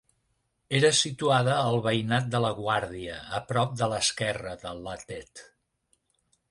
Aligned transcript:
Era 0.77 0.89
situada 0.99 1.57
al 1.65 1.77
veïnat 1.87 2.31
de 2.37 2.41
la 2.47 2.51
Guàrdia, 2.61 3.19
a 3.39 3.43
prop 3.53 3.77
a 3.89 3.93
l'esquerra 3.93 4.57
de 4.65 4.75
la 4.89 4.99
Tet. 5.11 5.49